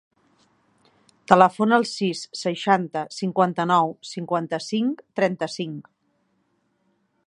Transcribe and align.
Telefona 1.31 1.77
al 1.81 1.85
sis, 1.89 2.23
seixanta, 2.41 3.05
cinquanta-nou, 3.19 3.95
cinquanta-cinc, 4.15 5.09
trenta-cinc. 5.21 5.97